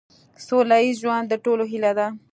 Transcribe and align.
سوله 0.45 0.75
ایز 0.83 0.95
ژوند 1.03 1.25
د 1.29 1.33
ټولو 1.45 1.63
هیله 1.71 1.91
ده. 1.97 2.07